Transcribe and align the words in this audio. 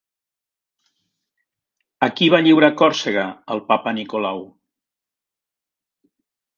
A 2.07 2.09
qui 2.17 2.31
va 2.37 2.41
lliurar 2.47 2.71
Còrsega 2.81 3.29
el 3.57 3.65
Papa 3.71 3.97
Nicolau? 4.01 4.45